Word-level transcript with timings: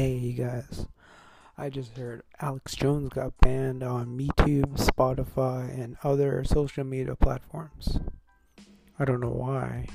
Hey, 0.00 0.14
you 0.14 0.32
guys. 0.32 0.86
I 1.58 1.68
just 1.68 1.94
heard 1.98 2.22
Alex 2.40 2.74
Jones 2.74 3.10
got 3.10 3.38
banned 3.42 3.82
on 3.82 4.18
YouTube, 4.18 4.78
Spotify, 4.78 5.78
and 5.78 5.98
other 6.02 6.42
social 6.42 6.84
media 6.84 7.14
platforms. 7.14 7.98
I 8.98 9.04
don't 9.04 9.20
know 9.20 9.28
why. 9.28 9.88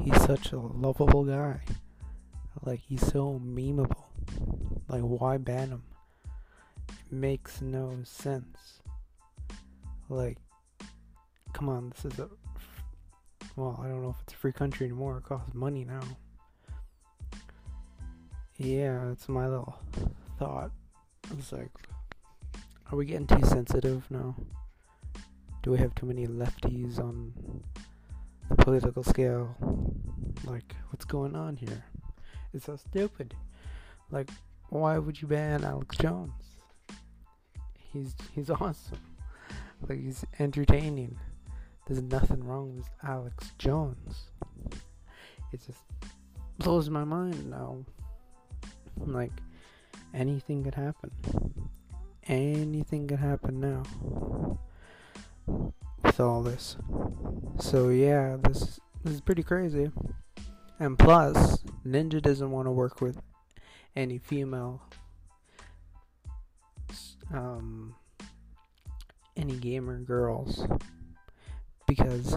He's 0.00 0.22
such 0.22 0.52
a 0.52 0.60
lovable 0.60 1.24
guy. 1.24 1.62
Like, 2.62 2.78
he's 2.78 3.04
so 3.04 3.42
memeable. 3.44 4.04
Like, 4.86 5.02
why 5.02 5.36
ban 5.36 5.70
him? 5.70 5.82
It 6.88 7.10
makes 7.10 7.60
no 7.60 7.98
sense. 8.04 8.82
Like, 10.08 10.38
come 11.52 11.68
on, 11.68 11.90
this 11.90 12.04
is 12.12 12.20
a. 12.20 12.28
Well, 13.56 13.80
I 13.82 13.88
don't 13.88 14.00
know 14.00 14.10
if 14.10 14.22
it's 14.22 14.34
a 14.34 14.36
free 14.36 14.52
country 14.52 14.86
anymore. 14.86 15.18
It 15.18 15.24
costs 15.24 15.54
money 15.54 15.84
now. 15.84 16.02
Yeah, 18.60 19.04
that's 19.06 19.28
my 19.28 19.46
little 19.46 19.78
thought. 20.36 20.72
It's 21.38 21.52
like, 21.52 21.70
are 22.90 22.96
we 22.96 23.06
getting 23.06 23.28
too 23.28 23.46
sensitive 23.46 24.04
now? 24.10 24.34
Do 25.62 25.70
we 25.70 25.78
have 25.78 25.94
too 25.94 26.06
many 26.06 26.26
lefties 26.26 26.98
on 26.98 27.32
the 28.48 28.56
political 28.56 29.04
scale? 29.04 29.54
Like, 30.44 30.74
what's 30.90 31.04
going 31.04 31.36
on 31.36 31.56
here? 31.56 31.84
It's 32.52 32.64
so 32.64 32.74
stupid. 32.74 33.32
Like, 34.10 34.28
why 34.70 34.98
would 34.98 35.22
you 35.22 35.28
ban 35.28 35.62
Alex 35.62 35.96
Jones? 35.96 36.32
He's 37.92 38.16
he's 38.34 38.50
awesome. 38.50 38.98
Like 39.88 40.00
he's 40.00 40.24
entertaining. 40.40 41.16
There's 41.86 42.02
nothing 42.02 42.42
wrong 42.42 42.74
with 42.76 42.88
Alex 43.04 43.52
Jones. 43.56 44.30
It 45.52 45.60
just 45.64 45.84
blows 46.58 46.90
my 46.90 47.04
mind 47.04 47.48
now. 47.48 47.84
Like 49.06 49.32
anything 50.14 50.64
could 50.64 50.74
happen. 50.74 51.10
Anything 52.26 53.08
could 53.08 53.18
happen 53.18 53.60
now. 53.60 54.58
With 56.02 56.20
all 56.20 56.42
this. 56.42 56.76
So 57.60 57.88
yeah, 57.88 58.36
this 58.42 58.80
this 59.04 59.14
is 59.14 59.20
pretty 59.20 59.42
crazy. 59.42 59.90
And 60.80 60.98
plus, 60.98 61.58
Ninja 61.86 62.22
doesn't 62.22 62.50
want 62.50 62.66
to 62.66 62.72
work 62.72 63.00
with 63.00 63.20
any 63.96 64.18
female 64.18 64.82
um 67.32 67.94
any 69.36 69.56
gamer 69.56 69.98
girls 69.98 70.66
because 71.86 72.36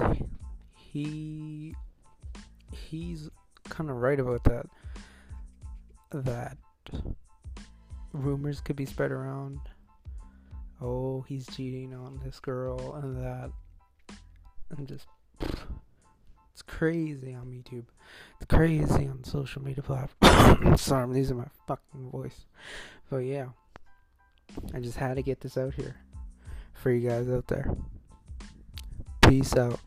he 0.76 1.74
he's 2.72 3.30
kind 3.70 3.90
of 3.90 3.98
right 3.98 4.20
about 4.20 4.44
that 4.44 4.66
that 6.12 6.58
rumors 8.14 8.60
could 8.60 8.76
be 8.76 8.86
spread 8.86 9.12
around 9.12 9.60
oh 10.82 11.24
he's 11.28 11.48
cheating 11.48 11.94
on 11.94 12.20
this 12.24 12.40
girl 12.40 12.96
and 12.96 13.18
that. 13.18 13.52
And 14.70 14.88
just 14.88 15.08
it's 15.42 16.62
crazy 16.66 17.34
on 17.34 17.48
youtube. 17.48 17.86
It's 18.40 18.54
crazy 18.54 19.08
on 19.08 19.24
social 19.24 19.62
media 19.62 19.84
platforms 19.84 20.82
sorry 20.82 21.04
i'm 21.04 21.14
losing 21.14 21.38
my 21.38 21.48
fucking 21.68 22.10
voice. 22.10 22.46
But 23.10 23.20
yeah 23.20 23.48
i 24.74 24.80
just 24.80 24.98
had 24.98 25.16
to 25.16 25.22
get 25.22 25.42
this 25.42 25.58
out 25.58 25.74
here 25.74 25.96
for 26.74 26.92
you 26.92 27.08
guys 27.08 27.30
out 27.30 27.48
there. 27.48 27.70
Peace 29.22 29.56
out 29.56 29.80